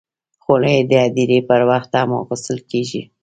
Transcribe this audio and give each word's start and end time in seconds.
خولۍ 0.43 0.77
د 0.89 0.91
هدیرې 1.05 1.39
پر 1.49 1.61
وخت 1.69 1.91
هم 1.99 2.09
اغوستل 2.21 2.57
کېږي. 2.71 3.01